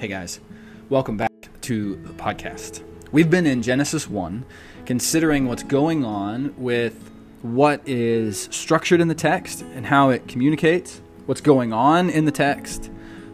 Hey 0.00 0.08
guys, 0.08 0.40
welcome 0.88 1.18
back 1.18 1.30
to 1.60 1.96
the 1.96 2.14
podcast. 2.14 2.82
We've 3.12 3.28
been 3.28 3.44
in 3.44 3.60
Genesis 3.60 4.08
1, 4.08 4.46
considering 4.86 5.46
what's 5.46 5.62
going 5.62 6.06
on 6.06 6.54
with 6.56 7.10
what 7.42 7.86
is 7.86 8.48
structured 8.50 9.02
in 9.02 9.08
the 9.08 9.14
text 9.14 9.60
and 9.60 9.84
how 9.84 10.08
it 10.08 10.26
communicates, 10.26 11.02
what's 11.26 11.42
going 11.42 11.74
on 11.74 12.08
in 12.08 12.24
the 12.24 12.32
text, 12.32 12.90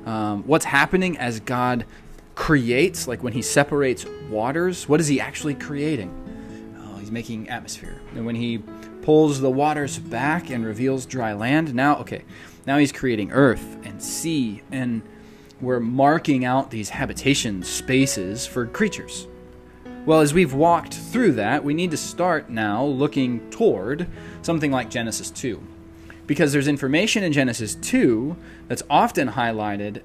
um, 0.07 0.43
what's 0.43 0.65
happening 0.65 1.17
as 1.19 1.39
God 1.39 1.85
creates, 2.35 3.07
like 3.07 3.23
when 3.23 3.33
He 3.33 3.43
separates 3.43 4.05
waters, 4.29 4.89
what 4.89 4.99
is 4.99 5.07
He 5.07 5.21
actually 5.21 5.55
creating? 5.55 6.11
Oh, 6.83 6.99
He's 6.99 7.13
making 7.13 7.49
atmosphere. 7.49 8.01
And 8.17 8.27
when 8.27 8.35
He 8.35 8.59
pulls 9.03 9.41
the 9.41 9.53
waters 9.53 10.01
back 10.01 10.51
and 10.51 10.67
reveals 10.67 11.07
dry 11.07 11.33
land, 11.33 11.77
now, 11.77 11.99
okay, 11.99 12.25
now 12.67 12.77
He's 12.77 12.91
creating 12.91 13.31
earth 13.31 13.79
and 13.85 14.03
sea 14.03 14.63
and 14.73 15.03
we're 15.61 15.81
marking 15.81 16.45
out 16.45 16.71
these 16.71 16.91
habitation 16.91 17.63
spaces 17.63 18.47
for 18.47 18.67
creatures. 18.67 19.27
Well, 20.05 20.21
as 20.21 20.33
we've 20.33 20.55
walked 20.55 20.95
through 20.95 21.33
that, 21.33 21.65
we 21.65 21.75
need 21.75 21.91
to 21.91 21.97
start 21.97 22.49
now 22.51 22.85
looking 22.85 23.51
toward 23.51 24.07
something 24.43 24.71
like 24.71 24.91
Genesis 24.91 25.31
2. 25.31 25.61
Because 26.27 26.53
there's 26.53 26.69
information 26.69 27.25
in 27.25 27.33
Genesis 27.33 27.75
2 27.75 28.37
that's 28.69 28.83
often 28.91 29.31
highlighted 29.31 30.03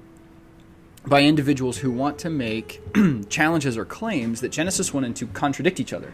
by 1.06 1.22
individuals 1.22 1.78
who 1.78 1.90
want 1.90 2.18
to 2.18 2.30
make 2.30 2.80
challenges 3.28 3.76
or 3.76 3.84
claims 3.84 4.40
that 4.40 4.50
Genesis 4.50 4.94
1 4.94 5.04
and 5.04 5.14
2 5.14 5.28
contradict 5.28 5.80
each 5.80 5.92
other. 5.92 6.12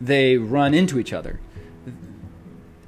They 0.00 0.36
run 0.36 0.74
into 0.74 0.98
each 0.98 1.12
other. 1.12 1.40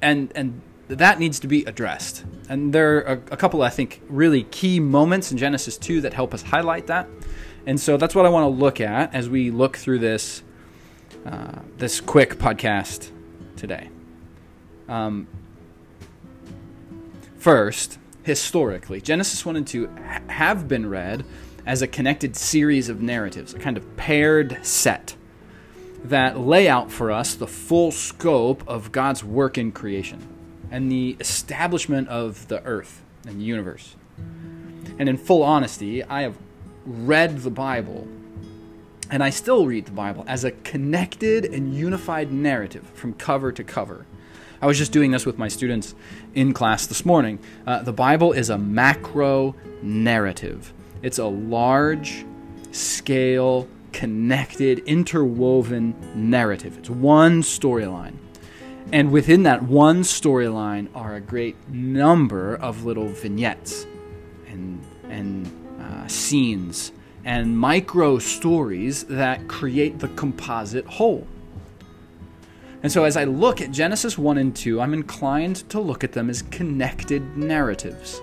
And 0.01 0.31
and 0.33 0.61
that 0.99 1.19
needs 1.19 1.39
to 1.39 1.47
be 1.47 1.63
addressed. 1.65 2.25
And 2.49 2.73
there 2.73 2.97
are 3.07 3.21
a, 3.31 3.37
couple, 3.37 3.61
I 3.61 3.69
think, 3.69 4.01
really 4.09 4.43
key 4.43 4.79
moments 4.79 5.31
in 5.31 5.37
Genesis 5.37 5.77
2 5.77 6.01
that 6.01 6.13
help 6.13 6.33
us 6.33 6.41
highlight 6.41 6.87
that. 6.87 7.07
And 7.65 7.79
so 7.79 7.95
that's 7.95 8.13
what 8.13 8.25
I 8.25 8.29
want 8.29 8.43
to 8.43 8.59
look 8.59 8.81
at 8.81 9.13
as 9.13 9.29
we 9.29 9.51
look 9.51 9.77
through 9.77 9.99
this 9.99 10.43
uh, 11.25 11.59
this 11.77 12.01
quick 12.01 12.35
podcast 12.39 13.11
today. 13.55 13.89
Um, 14.89 15.27
first, 17.37 17.99
historically, 18.23 19.01
Genesis 19.01 19.45
1 19.45 19.55
and 19.55 19.67
2 19.67 19.87
ha- 19.87 20.21
have 20.27 20.67
been 20.67 20.89
read 20.89 21.23
as 21.63 21.83
a 21.83 21.87
connected 21.87 22.35
series 22.35 22.89
of 22.89 23.03
narratives, 23.03 23.53
a 23.53 23.59
kind 23.59 23.77
of 23.77 23.95
paired 23.97 24.57
set 24.63 25.15
that 26.03 26.39
lay 26.39 26.67
out 26.67 26.91
for 26.91 27.11
us 27.11 27.35
the 27.35 27.45
full 27.45 27.91
scope 27.91 28.63
of 28.67 28.91
God's 28.91 29.23
work 29.23 29.59
in 29.59 29.71
creation 29.71 30.27
and 30.71 30.91
the 30.91 31.17
establishment 31.19 32.07
of 32.07 32.47
the 32.47 32.63
earth 32.63 33.03
and 33.27 33.39
the 33.39 33.43
universe. 33.43 33.95
And 34.97 35.07
in 35.07 35.17
full 35.17 35.43
honesty, 35.43 36.03
I 36.03 36.21
have 36.21 36.37
read 36.85 37.39
the 37.39 37.51
Bible, 37.51 38.07
and 39.09 39.23
I 39.23 39.29
still 39.29 39.65
read 39.65 39.85
the 39.85 39.91
Bible 39.91 40.23
as 40.27 40.43
a 40.43 40.51
connected 40.51 41.45
and 41.45 41.75
unified 41.75 42.31
narrative 42.31 42.89
from 42.93 43.13
cover 43.13 43.51
to 43.51 43.63
cover. 43.63 44.05
I 44.61 44.67
was 44.67 44.77
just 44.77 44.91
doing 44.91 45.11
this 45.11 45.25
with 45.25 45.37
my 45.37 45.47
students 45.47 45.95
in 46.33 46.53
class 46.53 46.85
this 46.85 47.03
morning. 47.03 47.39
Uh, 47.65 47.81
the 47.81 47.93
Bible 47.93 48.31
is 48.31 48.49
a 48.49 48.57
macro 48.57 49.55
narrative, 49.81 50.73
it's 51.01 51.17
a 51.17 51.25
large 51.25 52.25
scale, 52.71 53.67
connected, 53.91 54.79
interwoven 54.79 55.95
narrative. 56.15 56.77
It's 56.77 56.89
one 56.89 57.41
storyline. 57.41 58.13
And 58.91 59.11
within 59.11 59.43
that 59.43 59.63
one 59.63 60.01
storyline 60.01 60.89
are 60.93 61.15
a 61.15 61.21
great 61.21 61.55
number 61.69 62.55
of 62.55 62.83
little 62.83 63.07
vignettes 63.07 63.85
and, 64.47 64.83
and 65.09 65.49
uh, 65.79 66.07
scenes 66.07 66.91
and 67.23 67.57
micro 67.57 68.19
stories 68.19 69.03
that 69.05 69.47
create 69.47 69.99
the 69.99 70.09
composite 70.09 70.85
whole. 70.85 71.25
And 72.83 72.91
so, 72.91 73.03
as 73.03 73.15
I 73.15 73.25
look 73.25 73.61
at 73.61 73.71
Genesis 73.71 74.17
1 74.17 74.39
and 74.39 74.55
2, 74.55 74.81
I'm 74.81 74.93
inclined 74.93 75.69
to 75.69 75.79
look 75.79 76.03
at 76.03 76.13
them 76.13 76.29
as 76.31 76.41
connected 76.41 77.37
narratives 77.37 78.21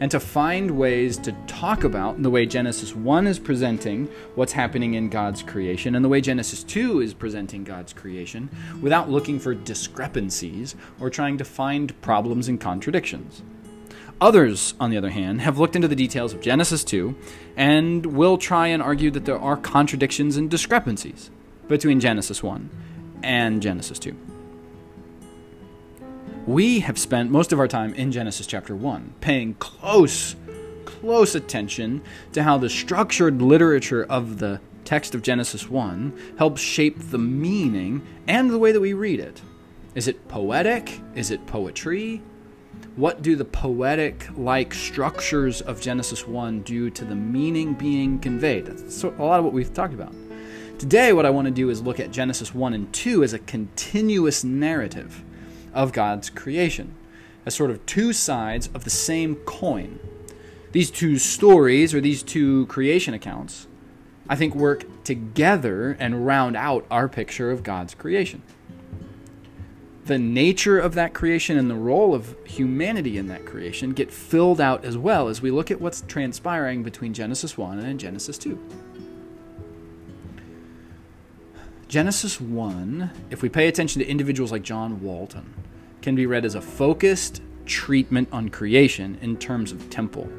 and 0.00 0.10
to 0.10 0.18
find 0.18 0.70
ways 0.70 1.18
to 1.18 1.32
talk 1.46 1.84
about 1.84 2.22
the 2.22 2.30
way 2.30 2.46
Genesis 2.46 2.96
1 2.96 3.26
is 3.26 3.38
presenting 3.38 4.06
what's 4.34 4.52
happening 4.52 4.94
in 4.94 5.10
God's 5.10 5.42
creation 5.42 5.94
and 5.94 6.04
the 6.04 6.08
way 6.08 6.22
Genesis 6.22 6.64
2 6.64 7.00
is 7.00 7.14
presenting 7.14 7.62
God's 7.62 7.92
creation 7.92 8.48
without 8.80 9.10
looking 9.10 9.38
for 9.38 9.54
discrepancies 9.54 10.74
or 10.98 11.10
trying 11.10 11.36
to 11.38 11.44
find 11.44 12.00
problems 12.00 12.48
and 12.48 12.58
contradictions. 12.58 13.42
Others, 14.22 14.74
on 14.80 14.90
the 14.90 14.96
other 14.96 15.10
hand, 15.10 15.42
have 15.42 15.58
looked 15.58 15.76
into 15.76 15.88
the 15.88 15.96
details 15.96 16.34
of 16.34 16.40
Genesis 16.40 16.82
2 16.84 17.14
and 17.56 18.04
will 18.04 18.36
try 18.38 18.66
and 18.66 18.82
argue 18.82 19.10
that 19.10 19.24
there 19.24 19.38
are 19.38 19.56
contradictions 19.56 20.36
and 20.36 20.50
discrepancies 20.50 21.30
between 21.68 22.00
Genesis 22.00 22.42
1 22.42 22.68
and 23.22 23.62
Genesis 23.62 23.98
2 23.98 24.29
we 26.46 26.80
have 26.80 26.98
spent 26.98 27.30
most 27.30 27.52
of 27.52 27.58
our 27.58 27.68
time 27.68 27.92
in 27.94 28.10
Genesis 28.12 28.46
chapter 28.46 28.74
1, 28.74 29.14
paying 29.20 29.54
close, 29.54 30.36
close 30.84 31.34
attention 31.34 32.02
to 32.32 32.42
how 32.42 32.56
the 32.56 32.70
structured 32.70 33.42
literature 33.42 34.04
of 34.04 34.38
the 34.38 34.60
text 34.84 35.14
of 35.14 35.22
Genesis 35.22 35.68
1 35.68 36.34
helps 36.38 36.60
shape 36.60 36.96
the 36.98 37.18
meaning 37.18 38.04
and 38.26 38.50
the 38.50 38.58
way 38.58 38.72
that 38.72 38.80
we 38.80 38.92
read 38.92 39.20
it. 39.20 39.42
Is 39.94 40.08
it 40.08 40.28
poetic? 40.28 41.00
Is 41.14 41.30
it 41.30 41.46
poetry? 41.46 42.22
What 42.96 43.22
do 43.22 43.36
the 43.36 43.44
poetic 43.44 44.26
like 44.36 44.72
structures 44.72 45.60
of 45.60 45.80
Genesis 45.80 46.26
1 46.26 46.62
do 46.62 46.90
to 46.90 47.04
the 47.04 47.14
meaning 47.14 47.74
being 47.74 48.18
conveyed? 48.18 48.66
That's 48.66 49.02
a 49.02 49.08
lot 49.08 49.38
of 49.38 49.44
what 49.44 49.52
we've 49.52 49.72
talked 49.72 49.94
about. 49.94 50.14
Today, 50.78 51.12
what 51.12 51.26
I 51.26 51.30
want 51.30 51.44
to 51.46 51.52
do 51.52 51.68
is 51.68 51.82
look 51.82 52.00
at 52.00 52.10
Genesis 52.10 52.54
1 52.54 52.72
and 52.72 52.90
2 52.94 53.22
as 53.22 53.34
a 53.34 53.38
continuous 53.40 54.42
narrative 54.42 55.22
of 55.74 55.92
God's 55.92 56.30
creation, 56.30 56.94
as 57.46 57.54
sort 57.54 57.70
of 57.70 57.84
two 57.86 58.12
sides 58.12 58.68
of 58.74 58.84
the 58.84 58.90
same 58.90 59.36
coin. 59.36 59.98
These 60.72 60.90
two 60.90 61.18
stories, 61.18 61.94
or 61.94 62.00
these 62.00 62.22
two 62.22 62.66
creation 62.66 63.14
accounts, 63.14 63.66
I 64.28 64.36
think 64.36 64.54
work 64.54 64.84
together 65.02 65.96
and 65.98 66.24
round 66.24 66.56
out 66.56 66.86
our 66.90 67.08
picture 67.08 67.50
of 67.50 67.64
God's 67.64 67.94
creation. 67.94 68.42
The 70.04 70.18
nature 70.18 70.78
of 70.78 70.94
that 70.94 71.14
creation 71.14 71.58
and 71.58 71.68
the 71.68 71.74
role 71.74 72.14
of 72.14 72.36
humanity 72.44 73.18
in 73.18 73.26
that 73.26 73.44
creation 73.44 73.90
get 73.90 74.10
filled 74.10 74.60
out 74.60 74.84
as 74.84 74.96
well 74.96 75.28
as 75.28 75.42
we 75.42 75.50
look 75.50 75.70
at 75.70 75.80
what's 75.80 76.02
transpiring 76.02 76.82
between 76.82 77.12
Genesis 77.12 77.58
1 77.58 77.78
and 77.80 77.98
Genesis 77.98 78.38
2. 78.38 78.58
Genesis 81.90 82.40
1, 82.40 83.10
if 83.30 83.42
we 83.42 83.48
pay 83.48 83.66
attention 83.66 84.00
to 84.00 84.06
individuals 84.06 84.52
like 84.52 84.62
John 84.62 85.02
Walton, 85.02 85.52
can 86.02 86.14
be 86.14 86.24
read 86.24 86.44
as 86.44 86.54
a 86.54 86.60
focused 86.60 87.42
treatment 87.66 88.28
on 88.30 88.48
creation 88.48 89.18
in 89.20 89.36
terms 89.36 89.72
of 89.72 89.90
temple. 89.90 90.30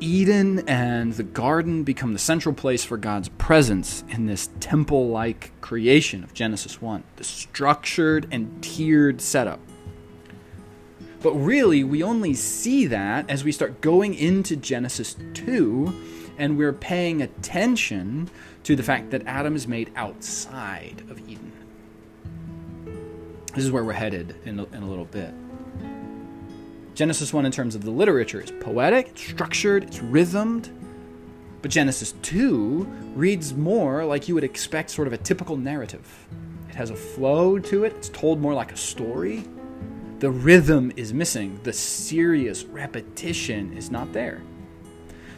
Eden 0.00 0.68
and 0.68 1.12
the 1.12 1.22
garden 1.22 1.84
become 1.84 2.12
the 2.12 2.18
central 2.18 2.52
place 2.52 2.84
for 2.84 2.96
God's 2.96 3.28
presence 3.28 4.02
in 4.08 4.26
this 4.26 4.50
temple 4.58 5.10
like 5.10 5.52
creation 5.60 6.24
of 6.24 6.34
Genesis 6.34 6.82
1, 6.82 7.04
the 7.14 7.22
structured 7.22 8.26
and 8.32 8.60
tiered 8.64 9.20
setup. 9.20 9.60
But 11.22 11.34
really, 11.34 11.84
we 11.84 12.02
only 12.02 12.34
see 12.34 12.88
that 12.88 13.30
as 13.30 13.44
we 13.44 13.52
start 13.52 13.80
going 13.80 14.14
into 14.14 14.56
Genesis 14.56 15.14
2 15.34 16.14
and 16.38 16.58
we're 16.58 16.72
paying 16.72 17.22
attention 17.22 18.30
to 18.64 18.76
the 18.76 18.82
fact 18.82 19.10
that 19.10 19.26
Adam 19.26 19.54
is 19.54 19.68
made 19.68 19.90
outside 19.96 21.02
of 21.10 21.18
Eden. 21.28 21.52
This 23.54 23.64
is 23.64 23.70
where 23.70 23.84
we're 23.84 23.92
headed 23.92 24.34
in 24.44 24.58
a, 24.58 24.64
in 24.64 24.82
a 24.82 24.88
little 24.88 25.04
bit. 25.04 25.32
Genesis 26.94 27.32
1, 27.32 27.44
in 27.44 27.52
terms 27.52 27.74
of 27.74 27.84
the 27.84 27.90
literature, 27.90 28.40
is 28.40 28.50
poetic, 28.50 29.08
it's 29.08 29.22
structured, 29.22 29.84
it's 29.84 30.00
rhythmed. 30.00 30.70
But 31.60 31.70
Genesis 31.70 32.12
2 32.22 32.84
reads 33.14 33.54
more 33.54 34.04
like 34.04 34.28
you 34.28 34.34
would 34.34 34.44
expect 34.44 34.90
sort 34.90 35.06
of 35.06 35.12
a 35.12 35.18
typical 35.18 35.56
narrative. 35.56 36.26
It 36.68 36.74
has 36.74 36.90
a 36.90 36.96
flow 36.96 37.58
to 37.58 37.84
it, 37.84 37.94
it's 37.94 38.08
told 38.08 38.40
more 38.40 38.54
like 38.54 38.72
a 38.72 38.76
story. 38.76 39.44
The 40.20 40.30
rhythm 40.30 40.92
is 40.96 41.12
missing, 41.12 41.58
the 41.64 41.72
serious 41.72 42.64
repetition 42.64 43.76
is 43.76 43.90
not 43.90 44.12
there. 44.12 44.42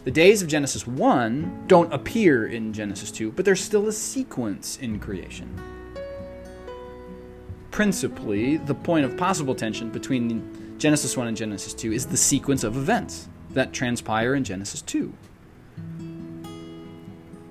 The 0.07 0.13
days 0.13 0.41
of 0.41 0.47
Genesis 0.47 0.87
1 0.87 1.65
don't 1.67 1.93
appear 1.93 2.47
in 2.47 2.73
Genesis 2.73 3.11
2, 3.11 3.33
but 3.33 3.45
there's 3.45 3.61
still 3.61 3.89
a 3.89 3.93
sequence 3.93 4.79
in 4.81 5.01
creation. 5.01 5.53
Principally, 7.73 8.57
the 8.57 8.75
point 8.77 9.05
of 9.05 9.17
possible 9.17 9.53
tension 9.53 9.91
between 9.91 10.79
Genesis 10.79 11.17
1 11.17 11.27
and 11.27 11.37
Genesis 11.37 11.75
2 11.75 11.93
is 11.93 12.07
the 12.07 12.17
sequence 12.17 12.63
of 12.63 12.77
events 12.77 13.29
that 13.51 13.73
transpire 13.73 14.37
in 14.37 14.45
Genesis 14.45 14.81
2. 14.83 15.13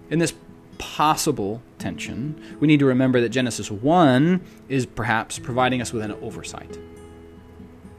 In 0.10 0.20
this 0.20 0.34
possible 0.78 1.62
tension, 1.78 2.42
we 2.62 2.68
need 2.70 2.80
to 2.80 2.86
remember 2.86 3.20
that 3.20 3.30
Genesis 3.30 3.70
1 3.70 4.40
is 4.70 4.86
perhaps 4.86 5.40
providing 5.40 5.82
us 5.82 5.92
with 5.92 6.04
an 6.04 6.14
oversight. 6.22 6.80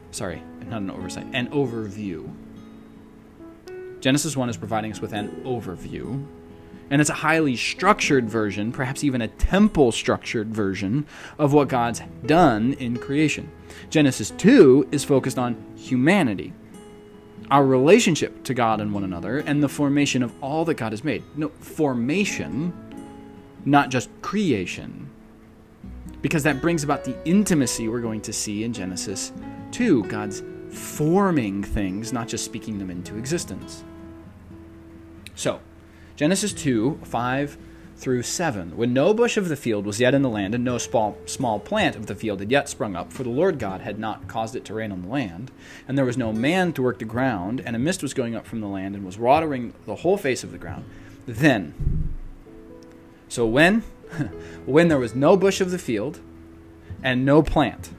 Sorry, 0.09 0.41
not 0.65 0.81
an 0.81 0.89
oversight, 0.89 1.27
an 1.33 1.47
overview 1.49 2.27
Genesis 3.99 4.37
1 4.37 4.49
is 4.49 4.57
providing 4.57 4.91
us 4.91 5.01
with 5.01 5.13
an 5.13 5.29
overview, 5.43 6.25
and 6.89 7.01
it's 7.01 7.09
a 7.09 7.15
highly 7.15 7.55
structured 7.55 8.29
version, 8.29 8.71
perhaps 8.71 9.03
even 9.03 9.21
a 9.21 9.27
temple 9.27 9.91
structured 9.91 10.53
version, 10.53 11.05
of 11.37 11.53
what 11.53 11.67
God's 11.67 12.01
done 12.25 12.73
in 12.73 12.97
creation. 12.97 13.51
Genesis 13.89 14.31
2 14.31 14.89
is 14.91 15.03
focused 15.03 15.37
on 15.37 15.61
humanity, 15.75 16.53
our 17.49 17.65
relationship 17.65 18.43
to 18.43 18.53
God 18.53 18.79
and 18.81 18.93
one 18.93 19.03
another, 19.03 19.39
and 19.39 19.61
the 19.61 19.69
formation 19.69 20.23
of 20.23 20.31
all 20.41 20.63
that 20.65 20.75
God 20.75 20.91
has 20.91 21.03
made. 21.03 21.23
No, 21.35 21.49
formation, 21.59 22.73
not 23.65 23.89
just 23.89 24.09
creation. 24.21 25.09
Because 26.21 26.43
that 26.43 26.61
brings 26.61 26.83
about 26.83 27.03
the 27.03 27.15
intimacy 27.25 27.87
we're 27.87 28.01
going 28.01 28.21
to 28.21 28.33
see 28.33 28.63
in 28.63 28.73
Genesis 28.73 29.31
2. 29.71 30.03
God's 30.05 30.43
forming 30.71 31.63
things, 31.63 32.11
not 32.13 32.27
just 32.27 32.45
speaking 32.45 32.79
them 32.79 32.89
into 32.89 33.17
existence. 33.17 33.83
So, 35.35 35.59
Genesis 36.15 36.53
2 36.53 36.99
5 37.03 37.57
through 37.97 38.21
7. 38.21 38.77
When 38.77 38.93
no 38.93 39.13
bush 39.13 39.37
of 39.37 39.49
the 39.49 39.55
field 39.55 39.85
was 39.85 39.99
yet 39.99 40.13
in 40.13 40.21
the 40.21 40.29
land, 40.29 40.53
and 40.53 40.63
no 40.63 40.77
small, 40.77 41.17
small 41.25 41.59
plant 41.59 41.95
of 41.95 42.05
the 42.05 42.15
field 42.15 42.39
had 42.39 42.51
yet 42.51 42.69
sprung 42.69 42.95
up, 42.95 43.11
for 43.11 43.23
the 43.23 43.29
Lord 43.29 43.57
God 43.57 43.81
had 43.81 43.97
not 43.97 44.27
caused 44.27 44.55
it 44.55 44.63
to 44.65 44.73
rain 44.73 44.91
on 44.91 45.01
the 45.01 45.07
land, 45.07 45.51
and 45.87 45.97
there 45.97 46.05
was 46.05 46.17
no 46.17 46.31
man 46.31 46.73
to 46.73 46.83
work 46.83 46.99
the 46.99 47.05
ground, 47.05 47.59
and 47.59 47.75
a 47.75 47.79
mist 47.79 48.03
was 48.03 48.13
going 48.13 48.35
up 48.35 48.45
from 48.45 48.61
the 48.61 48.67
land, 48.67 48.95
and 48.95 49.05
was 49.05 49.17
watering 49.17 49.73
the 49.85 49.95
whole 49.95 50.17
face 50.17 50.43
of 50.43 50.51
the 50.51 50.57
ground, 50.59 50.85
then. 51.25 52.13
So 53.29 53.45
when? 53.47 53.81
when 54.65 54.87
there 54.87 54.99
was 54.99 55.15
no 55.15 55.35
bush 55.35 55.59
of 55.59 55.71
the 55.71 55.79
field, 55.79 56.19
and 57.03 57.25
no 57.25 57.41
plant. 57.41 57.89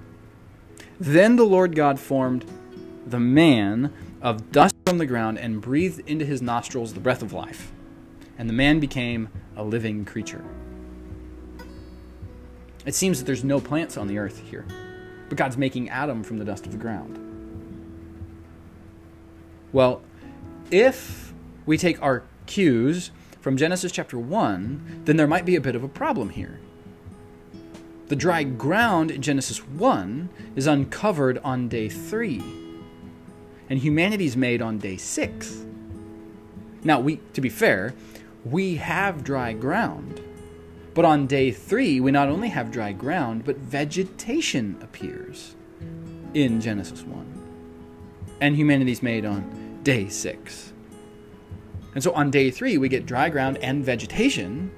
Then 1.00 1.36
the 1.36 1.44
Lord 1.44 1.74
God 1.74 1.98
formed 1.98 2.44
the 3.10 3.20
man 3.20 3.92
of 4.20 4.52
dust 4.52 4.74
from 4.86 4.98
the 4.98 5.06
ground 5.06 5.38
and 5.38 5.60
breathed 5.60 6.00
into 6.08 6.24
his 6.24 6.42
nostrils 6.42 6.94
the 6.94 7.00
breath 7.00 7.22
of 7.22 7.32
life. 7.32 7.72
And 8.36 8.48
the 8.48 8.54
man 8.54 8.80
became 8.80 9.28
a 9.56 9.64
living 9.64 10.04
creature. 10.04 10.44
It 12.86 12.94
seems 12.94 13.18
that 13.18 13.24
there's 13.24 13.44
no 13.44 13.60
plants 13.60 13.96
on 13.96 14.06
the 14.06 14.18
earth 14.18 14.38
here, 14.50 14.66
but 15.28 15.36
God's 15.36 15.56
making 15.56 15.90
Adam 15.90 16.22
from 16.22 16.38
the 16.38 16.44
dust 16.44 16.64
of 16.64 16.72
the 16.72 16.78
ground. 16.78 17.18
Well, 19.72 20.02
if 20.70 21.34
we 21.66 21.76
take 21.76 22.00
our 22.02 22.22
cues 22.46 23.10
from 23.40 23.56
Genesis 23.56 23.92
chapter 23.92 24.18
1, 24.18 25.02
then 25.04 25.16
there 25.16 25.26
might 25.26 25.44
be 25.44 25.56
a 25.56 25.60
bit 25.60 25.76
of 25.76 25.84
a 25.84 25.88
problem 25.88 26.30
here. 26.30 26.60
The 28.06 28.16
dry 28.16 28.42
ground 28.42 29.10
in 29.10 29.20
Genesis 29.20 29.58
1 29.58 30.30
is 30.56 30.66
uncovered 30.66 31.38
on 31.44 31.68
day 31.68 31.90
3, 31.90 32.67
and 33.68 33.78
humanity's 33.78 34.36
made 34.36 34.62
on 34.62 34.78
day 34.78 34.96
6. 34.96 35.64
Now, 36.84 37.00
we 37.00 37.16
to 37.34 37.40
be 37.40 37.48
fair, 37.48 37.94
we 38.44 38.76
have 38.76 39.24
dry 39.24 39.52
ground. 39.52 40.20
But 40.94 41.04
on 41.04 41.26
day 41.26 41.52
3, 41.52 42.00
we 42.00 42.10
not 42.10 42.28
only 42.28 42.48
have 42.48 42.72
dry 42.72 42.92
ground, 42.92 43.44
but 43.44 43.56
vegetation 43.58 44.76
appears 44.82 45.54
in 46.34 46.60
Genesis 46.60 47.02
1. 47.02 47.26
And 48.40 48.56
humanity's 48.56 49.02
made 49.02 49.24
on 49.24 49.78
day 49.84 50.08
6. 50.08 50.72
And 51.94 52.02
so 52.02 52.12
on 52.12 52.30
day 52.30 52.50
3, 52.50 52.78
we 52.78 52.88
get 52.88 53.06
dry 53.06 53.28
ground 53.28 53.58
and 53.58 53.84
vegetation 53.84 54.70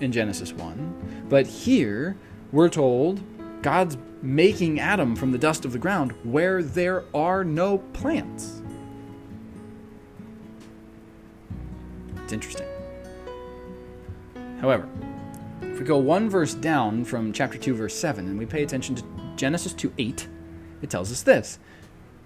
in 0.00 0.12
Genesis 0.12 0.52
1. 0.52 1.26
But 1.28 1.46
here, 1.46 2.16
we're 2.52 2.68
told 2.68 3.20
God's 3.62 3.96
making 4.22 4.80
Adam 4.80 5.16
from 5.16 5.32
the 5.32 5.38
dust 5.38 5.64
of 5.64 5.72
the 5.72 5.78
ground 5.78 6.12
where 6.22 6.62
there 6.62 7.04
are 7.14 7.44
no 7.44 7.78
plants. 7.78 8.62
It's 12.24 12.32
interesting. 12.32 12.66
However, 14.60 14.88
if 15.62 15.78
we 15.78 15.84
go 15.84 15.98
one 15.98 16.28
verse 16.30 16.54
down 16.54 17.04
from 17.04 17.32
chapter 17.32 17.58
2, 17.58 17.74
verse 17.74 17.94
7, 17.94 18.26
and 18.26 18.38
we 18.38 18.46
pay 18.46 18.62
attention 18.62 18.94
to 18.96 19.04
Genesis 19.36 19.72
2 19.74 19.92
8, 19.98 20.26
it 20.82 20.90
tells 20.90 21.12
us 21.12 21.22
this 21.22 21.58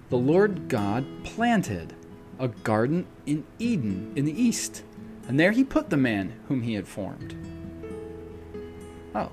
The 0.08 0.16
Lord 0.16 0.68
God 0.68 1.04
planted 1.24 1.94
a 2.38 2.48
garden 2.48 3.06
in 3.26 3.44
Eden 3.58 4.12
in 4.16 4.24
the 4.24 4.42
east, 4.42 4.84
and 5.28 5.38
there 5.38 5.52
he 5.52 5.64
put 5.64 5.90
the 5.90 5.96
man 5.96 6.32
whom 6.48 6.62
he 6.62 6.74
had 6.74 6.88
formed. 6.88 7.34
Oh, 9.14 9.30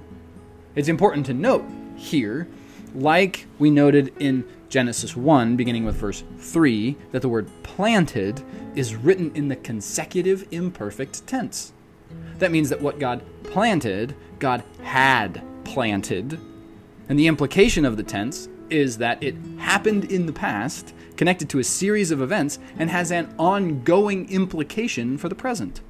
it's 0.76 0.90
important 0.90 1.26
to 1.28 1.34
note 1.34 1.64
here, 1.98 2.48
like 2.96 3.46
we 3.60 3.70
noted 3.70 4.14
in 4.20 4.46
Genesis 4.70 5.16
1, 5.16 5.56
beginning 5.56 5.86
with 5.86 5.96
verse 5.96 6.24
3, 6.40 6.96
that 7.12 7.22
the 7.22 7.30
word 7.30 7.50
planted 7.64 8.42
is 8.76 8.96
written 8.96 9.32
in 9.36 9.48
the 9.48 9.56
consecutive 9.56 10.48
imperfect 10.52 11.26
tense. 11.28 11.74
That 12.40 12.52
means 12.52 12.70
that 12.70 12.82
what 12.82 13.00
God 13.00 13.24
planted, 13.44 14.16
God 14.40 14.64
had 14.84 15.42
planted. 15.64 16.40
And 17.10 17.18
the 17.18 17.28
implication 17.28 17.86
of 17.86 17.98
the 17.98 18.04
tense 18.04 18.50
is 18.70 18.98
that 18.98 19.22
it 19.24 19.36
happened 19.58 20.12
in 20.12 20.26
the 20.26 20.34
past, 20.34 20.94
connected 21.16 21.50
to 21.50 21.60
a 21.60 21.64
series 21.64 22.12
of 22.12 22.22
events, 22.22 22.60
and 22.78 22.90
has 22.90 23.12
an 23.12 23.34
ongoing 23.38 24.30
implication 24.30 25.18
for 25.18 25.30
the 25.30 25.36
present 25.36 25.82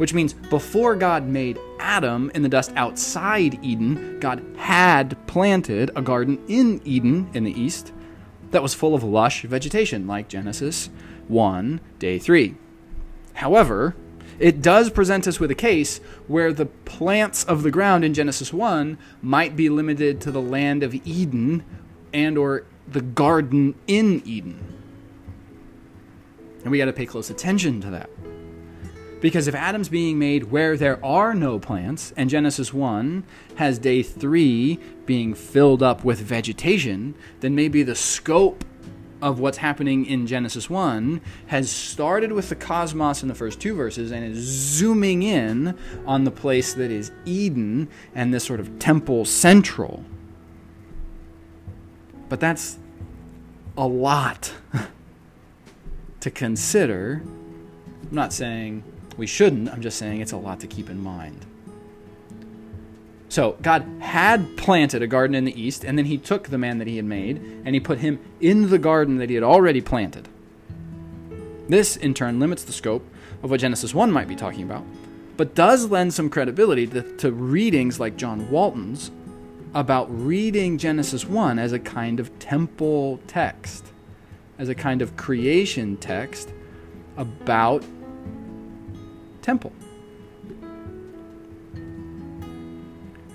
which 0.00 0.14
means 0.14 0.32
before 0.32 0.96
God 0.96 1.26
made 1.26 1.58
Adam 1.90 2.30
in 2.36 2.42
the 2.42 2.48
dust 2.48 2.72
outside 2.76 3.58
Eden, 3.64 4.20
God 4.20 4.44
had 4.56 5.16
planted 5.26 5.90
a 5.96 6.00
garden 6.02 6.38
in 6.46 6.80
Eden 6.84 7.28
in 7.34 7.42
the 7.42 7.60
east 7.60 7.92
that 8.52 8.62
was 8.62 8.74
full 8.74 8.94
of 8.94 9.02
lush 9.02 9.42
vegetation, 9.42 10.06
like 10.06 10.28
Genesis 10.28 10.88
1, 11.26 11.80
day 11.98 12.16
3. 12.20 12.54
However, 13.34 13.96
it 14.38 14.62
does 14.62 14.88
present 14.88 15.26
us 15.26 15.40
with 15.40 15.50
a 15.50 15.56
case 15.56 15.98
where 16.28 16.52
the 16.52 16.66
plants 16.66 17.42
of 17.42 17.64
the 17.64 17.72
ground 17.72 18.04
in 18.04 18.14
Genesis 18.14 18.52
1 18.52 18.96
might 19.20 19.56
be 19.56 19.68
limited 19.68 20.20
to 20.20 20.30
the 20.30 20.40
land 20.40 20.84
of 20.84 20.94
Eden 21.04 21.64
and 22.12 22.38
or 22.38 22.66
the 22.86 23.00
garden 23.00 23.74
in 23.88 24.22
Eden. 24.24 24.60
And 26.62 26.70
we 26.70 26.78
got 26.78 26.84
to 26.84 26.92
pay 26.92 27.06
close 27.06 27.30
attention 27.30 27.80
to 27.80 27.90
that. 27.90 28.10
Because 29.20 29.46
if 29.46 29.54
Adam's 29.54 29.88
being 29.88 30.18
made 30.18 30.50
where 30.50 30.76
there 30.76 31.04
are 31.04 31.34
no 31.34 31.58
plants, 31.58 32.12
and 32.16 32.30
Genesis 32.30 32.72
1 32.72 33.24
has 33.56 33.78
day 33.78 34.02
3 34.02 34.78
being 35.04 35.34
filled 35.34 35.82
up 35.82 36.04
with 36.04 36.20
vegetation, 36.20 37.14
then 37.40 37.54
maybe 37.54 37.82
the 37.82 37.94
scope 37.94 38.64
of 39.22 39.38
what's 39.38 39.58
happening 39.58 40.06
in 40.06 40.26
Genesis 40.26 40.70
1 40.70 41.20
has 41.48 41.70
started 41.70 42.32
with 42.32 42.48
the 42.48 42.56
cosmos 42.56 43.22
in 43.22 43.28
the 43.28 43.34
first 43.34 43.60
two 43.60 43.74
verses 43.74 44.10
and 44.10 44.24
is 44.24 44.38
zooming 44.38 45.22
in 45.22 45.76
on 46.06 46.24
the 46.24 46.30
place 46.30 46.72
that 46.72 46.90
is 46.90 47.12
Eden 47.26 47.88
and 48.14 48.32
this 48.32 48.44
sort 48.44 48.60
of 48.60 48.78
temple 48.78 49.26
central. 49.26 50.02
But 52.30 52.40
that's 52.40 52.78
a 53.76 53.86
lot 53.86 54.54
to 56.20 56.30
consider. 56.30 57.22
I'm 57.24 58.14
not 58.14 58.32
saying 58.32 58.82
we 59.16 59.26
shouldn't. 59.26 59.68
I'm 59.68 59.82
just 59.82 59.98
saying 59.98 60.20
it's 60.20 60.32
a 60.32 60.36
lot 60.36 60.60
to 60.60 60.66
keep 60.66 60.90
in 60.90 61.02
mind. 61.02 61.46
So, 63.28 63.56
God 63.62 63.86
had 64.00 64.56
planted 64.56 65.02
a 65.02 65.06
garden 65.06 65.36
in 65.36 65.44
the 65.44 65.60
east, 65.60 65.84
and 65.84 65.96
then 65.96 66.06
he 66.06 66.18
took 66.18 66.48
the 66.48 66.58
man 66.58 66.78
that 66.78 66.88
he 66.88 66.96
had 66.96 67.04
made, 67.04 67.36
and 67.64 67.74
he 67.74 67.80
put 67.80 67.98
him 67.98 68.18
in 68.40 68.70
the 68.70 68.78
garden 68.78 69.18
that 69.18 69.28
he 69.28 69.36
had 69.36 69.44
already 69.44 69.80
planted. 69.80 70.28
This, 71.68 71.96
in 71.96 72.12
turn, 72.12 72.40
limits 72.40 72.64
the 72.64 72.72
scope 72.72 73.06
of 73.44 73.50
what 73.50 73.60
Genesis 73.60 73.94
1 73.94 74.10
might 74.10 74.26
be 74.26 74.34
talking 74.34 74.64
about, 74.64 74.84
but 75.36 75.54
does 75.54 75.86
lend 75.86 76.12
some 76.12 76.28
credibility 76.28 76.88
to, 76.88 77.02
to 77.18 77.30
readings 77.30 78.00
like 78.00 78.16
John 78.16 78.50
Walton's 78.50 79.12
about 79.74 80.08
reading 80.10 80.76
Genesis 80.76 81.24
1 81.24 81.60
as 81.60 81.72
a 81.72 81.78
kind 81.78 82.18
of 82.18 82.36
temple 82.40 83.20
text, 83.28 83.84
as 84.58 84.68
a 84.68 84.74
kind 84.74 85.00
of 85.00 85.16
creation 85.16 85.96
text 85.98 86.52
about 87.16 87.84
temple. 89.42 89.72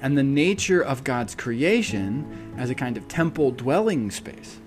And 0.02 0.18
the 0.18 0.24
nature 0.24 0.82
of 0.82 1.04
God's 1.04 1.36
creation 1.36 2.54
as 2.58 2.70
a 2.70 2.76
kind 2.76 2.98
of 2.98 3.08
temple 3.08 3.52
dwelling 3.52 4.12
space. 4.12 4.60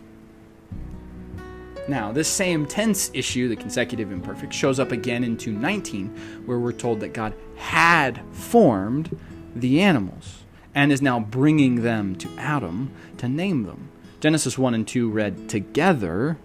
Now, 1.89 2.13
this 2.13 2.29
same 2.29 2.67
tense 2.67 3.11
issue, 3.15 3.49
the 3.49 3.57
consecutive 3.57 4.13
imperfect, 4.13 4.53
shows 4.53 4.79
up 4.79 4.93
again 4.93 5.25
in 5.25 5.39
219, 5.39 6.45
where 6.45 6.59
we're 6.59 6.73
told 6.73 7.01
that 7.01 7.15
God 7.15 7.35
had 7.57 8.21
formed 8.31 9.19
the 9.57 9.81
animals 9.81 10.45
and 10.75 10.93
is 10.93 11.01
now 11.01 11.19
bringing 11.19 11.83
them 11.83 12.15
to 12.17 12.29
Adam 12.37 12.91
to 13.17 13.29
name 13.29 13.63
them. 13.63 13.89
Genesis 14.21 14.59
1 14.59 14.75
and 14.75 14.87
2 14.87 15.09
read 15.09 15.49
together 15.49 16.37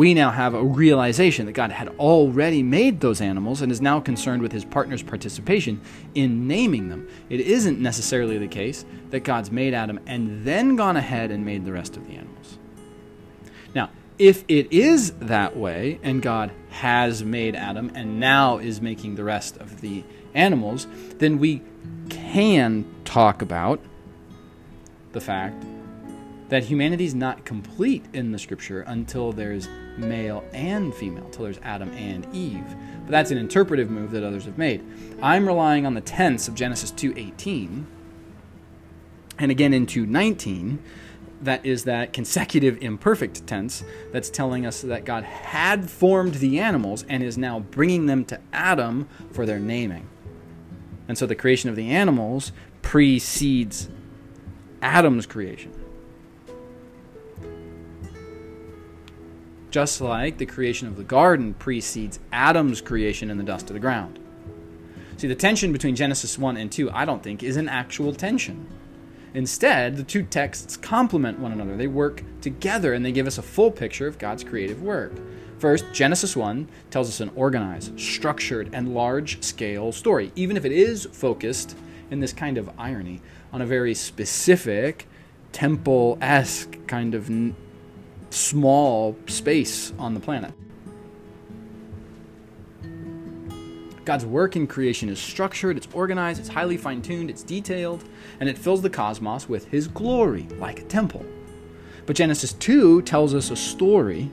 we 0.00 0.14
now 0.14 0.30
have 0.30 0.54
a 0.54 0.64
realization 0.64 1.44
that 1.44 1.52
God 1.52 1.70
had 1.70 1.88
already 1.98 2.62
made 2.62 3.02
those 3.02 3.20
animals 3.20 3.60
and 3.60 3.70
is 3.70 3.82
now 3.82 4.00
concerned 4.00 4.40
with 4.40 4.50
his 4.50 4.64
partner's 4.64 5.02
participation 5.02 5.78
in 6.14 6.48
naming 6.48 6.88
them. 6.88 7.06
It 7.28 7.40
isn't 7.40 7.78
necessarily 7.78 8.38
the 8.38 8.48
case 8.48 8.86
that 9.10 9.24
God's 9.24 9.50
made 9.50 9.74
Adam 9.74 10.00
and 10.06 10.42
then 10.42 10.74
gone 10.74 10.96
ahead 10.96 11.30
and 11.30 11.44
made 11.44 11.66
the 11.66 11.72
rest 11.72 11.98
of 11.98 12.06
the 12.06 12.14
animals. 12.14 12.56
Now, 13.74 13.90
if 14.18 14.42
it 14.48 14.72
is 14.72 15.12
that 15.20 15.58
way, 15.58 16.00
and 16.02 16.22
God 16.22 16.50
has 16.70 17.22
made 17.22 17.54
Adam 17.54 17.92
and 17.94 18.18
now 18.18 18.56
is 18.56 18.80
making 18.80 19.16
the 19.16 19.24
rest 19.24 19.58
of 19.58 19.82
the 19.82 20.02
animals, 20.32 20.86
then 21.18 21.38
we 21.38 21.60
can 22.08 22.86
talk 23.04 23.42
about 23.42 23.80
the 25.12 25.20
fact 25.20 25.62
that 26.50 26.64
humanity 26.64 27.04
is 27.04 27.14
not 27.14 27.44
complete 27.44 28.04
in 28.12 28.32
the 28.32 28.38
scripture 28.38 28.82
until 28.82 29.32
there's 29.32 29.68
male 29.96 30.44
and 30.52 30.92
female, 30.94 31.24
until 31.24 31.44
there's 31.44 31.60
Adam 31.62 31.90
and 31.92 32.26
Eve. 32.34 32.64
But 33.04 33.12
that's 33.12 33.30
an 33.30 33.38
interpretive 33.38 33.88
move 33.88 34.10
that 34.10 34.24
others 34.24 34.44
have 34.44 34.58
made. 34.58 34.84
I'm 35.22 35.46
relying 35.46 35.86
on 35.86 35.94
the 35.94 36.00
tense 36.00 36.48
of 36.48 36.54
Genesis 36.54 36.90
2:18 36.90 37.86
and 39.38 39.50
again 39.50 39.72
in 39.72 39.86
2:19 39.86 40.80
that 41.42 41.64
is 41.64 41.84
that 41.84 42.12
consecutive 42.12 42.82
imperfect 42.82 43.46
tense 43.46 43.82
that's 44.12 44.28
telling 44.28 44.66
us 44.66 44.82
that 44.82 45.04
God 45.04 45.24
had 45.24 45.88
formed 45.88 46.34
the 46.34 46.58
animals 46.60 47.04
and 47.08 47.22
is 47.22 47.38
now 47.38 47.60
bringing 47.60 48.06
them 48.06 48.24
to 48.26 48.38
Adam 48.52 49.08
for 49.32 49.46
their 49.46 49.58
naming. 49.58 50.06
And 51.08 51.16
so 51.16 51.26
the 51.26 51.34
creation 51.34 51.70
of 51.70 51.76
the 51.76 51.90
animals 51.90 52.52
precedes 52.82 53.88
Adam's 54.82 55.26
creation. 55.26 55.72
Just 59.70 60.00
like 60.00 60.38
the 60.38 60.46
creation 60.46 60.88
of 60.88 60.96
the 60.96 61.04
garden 61.04 61.54
precedes 61.54 62.18
Adam's 62.32 62.80
creation 62.80 63.30
in 63.30 63.38
the 63.38 63.44
dust 63.44 63.70
of 63.70 63.74
the 63.74 63.80
ground. 63.80 64.18
See, 65.16 65.28
the 65.28 65.34
tension 65.34 65.72
between 65.72 65.94
Genesis 65.94 66.38
1 66.38 66.56
and 66.56 66.72
2, 66.72 66.90
I 66.90 67.04
don't 67.04 67.22
think, 67.22 67.42
is 67.42 67.56
an 67.56 67.68
actual 67.68 68.12
tension. 68.12 68.66
Instead, 69.32 69.96
the 69.96 70.02
two 70.02 70.24
texts 70.24 70.76
complement 70.76 71.38
one 71.38 71.52
another. 71.52 71.76
They 71.76 71.86
work 71.86 72.24
together 72.40 72.94
and 72.94 73.04
they 73.04 73.12
give 73.12 73.28
us 73.28 73.38
a 73.38 73.42
full 73.42 73.70
picture 73.70 74.08
of 74.08 74.18
God's 74.18 74.42
creative 74.42 74.82
work. 74.82 75.12
First, 75.58 75.84
Genesis 75.92 76.34
1 76.34 76.68
tells 76.90 77.08
us 77.08 77.20
an 77.20 77.30
organized, 77.36 78.00
structured, 78.00 78.70
and 78.72 78.94
large 78.94 79.40
scale 79.42 79.92
story, 79.92 80.32
even 80.34 80.56
if 80.56 80.64
it 80.64 80.72
is 80.72 81.06
focused 81.12 81.76
in 82.10 82.18
this 82.18 82.32
kind 82.32 82.58
of 82.58 82.70
irony 82.76 83.20
on 83.52 83.62
a 83.62 83.66
very 83.66 83.94
specific, 83.94 85.06
temple 85.52 86.18
esque 86.20 86.76
kind 86.88 87.14
of 87.14 87.30
small 88.30 89.16
space 89.26 89.92
on 89.98 90.14
the 90.14 90.20
planet. 90.20 90.52
God's 94.04 94.24
work 94.24 94.56
in 94.56 94.66
creation 94.66 95.08
is 95.08 95.18
structured, 95.18 95.76
it's 95.76 95.88
organized, 95.92 96.40
it's 96.40 96.48
highly 96.48 96.76
fine 96.76 97.02
tuned, 97.02 97.30
it's 97.30 97.42
detailed, 97.42 98.02
and 98.40 98.48
it 98.48 98.58
fills 98.58 98.82
the 98.82 98.90
cosmos 98.90 99.48
with 99.48 99.68
His 99.68 99.86
glory, 99.86 100.48
like 100.58 100.80
a 100.80 100.84
temple. 100.84 101.24
But 102.06 102.16
Genesis 102.16 102.54
2 102.54 103.02
tells 103.02 103.34
us 103.34 103.50
a 103.50 103.56
story 103.56 104.30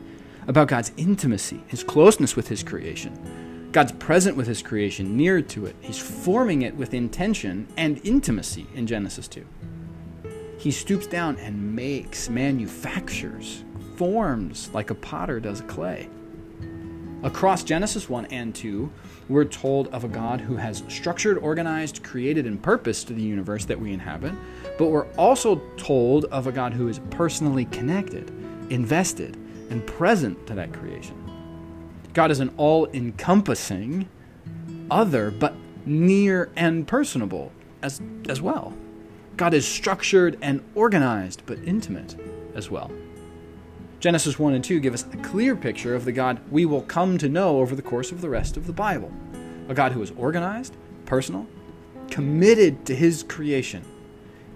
about 0.48 0.70
God's 0.70 0.94
intimacy, 0.98 1.62
His 1.68 1.84
closeness 1.84 2.36
with 2.36 2.48
His 2.48 2.63
creation. 2.63 3.70
God's 3.72 3.92
present 3.92 4.38
with 4.38 4.48
His 4.48 4.63
creation, 4.63 5.18
near 5.18 5.42
to 5.42 5.66
it. 5.66 5.75
He's 5.82 6.00
forming 6.00 6.63
it 6.63 6.75
with 6.75 6.94
intention 6.94 7.68
and 7.77 8.01
intimacy 8.04 8.66
in 8.74 8.88
Genesis 8.88 9.27
2. 9.27 9.46
He 10.58 10.72
stoops 10.72 11.06
down 11.06 11.38
and 11.38 11.75
makes, 11.75 12.30
manufactures, 12.30 13.63
forms 13.98 14.70
like 14.74 14.89
a 14.89 14.96
potter 14.96 15.39
does 15.39 15.62
clay. 15.62 16.08
Across 17.24 17.63
Genesis 17.63 18.08
1 18.08 18.27
and 18.27 18.54
2, 18.54 18.89
we're 19.27 19.44
told 19.44 19.88
of 19.88 20.04
a 20.04 20.08
God 20.08 20.39
who 20.39 20.56
has 20.56 20.84
structured, 20.88 21.39
organized, 21.39 22.04
created, 22.04 22.46
and 22.46 22.62
purposed 22.62 23.08
the 23.08 23.22
universe 23.22 23.66
that 23.66 23.80
we 23.80 23.92
inhabit, 23.92 24.34
but 24.77 24.88
we're 24.88 25.12
also 25.16 25.62
told 25.77 26.25
of 26.25 26.46
a 26.46 26.51
God 26.51 26.74
who 26.74 26.88
is 26.88 27.00
personally 27.10 27.66
connected, 27.66 28.30
invested, 28.70 29.36
and 29.72 29.86
present 29.86 30.46
to 30.46 30.54
that 30.54 30.72
creation. 30.72 31.16
God 32.13 32.30
is 32.30 32.39
an 32.39 32.54
all 32.56 32.88
encompassing 32.94 34.08
other, 34.92 35.32
but 35.32 35.56
near 35.86 36.51
and 36.56 36.88
personable 36.88 37.51
as, 37.82 38.00
as 38.30 38.42
well. 38.42 38.74
God 39.36 39.54
is 39.54 39.68
structured 39.68 40.38
and 40.42 40.63
organized, 40.75 41.44
but 41.46 41.58
intimate 41.63 42.16
as 42.56 42.70
well. 42.70 42.92
Genesis 44.00 44.38
1 44.38 44.54
and 44.54 44.63
2 44.63 44.80
give 44.80 44.94
us 44.94 45.06
a 45.12 45.18
clear 45.18 45.56
picture 45.56 45.96
of 45.96 46.06
the 46.06 46.12
God 46.12 46.39
we 46.51 46.66
will 46.66 46.84
come 46.84 47.18
to 47.18 47.27
know 47.27 47.60
over 47.60 47.75
the 47.75 47.82
course 47.82 48.12
of 48.12 48.22
the 48.22 48.30
rest 48.30 48.56
of 48.56 48.68
the 48.68 48.74
Bible. 48.74 49.12
A 49.70 49.74
God 49.74 49.92
who 49.92 50.01
is 50.04 50.12
organized, 50.12 50.75
personal, 51.06 51.48
committed 52.12 52.86
to 52.86 52.96
his 52.96 53.24
creation, 53.24 53.84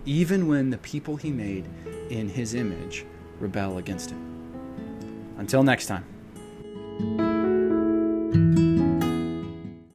even 0.05 0.47
when 0.47 0.69
the 0.69 0.77
people 0.77 1.15
he 1.15 1.31
made 1.31 1.65
in 2.09 2.29
his 2.29 2.53
image 2.53 3.05
rebel 3.39 3.79
against 3.79 4.11
him. 4.11 5.35
Until 5.37 5.63
next 5.63 5.87
time. 5.87 7.30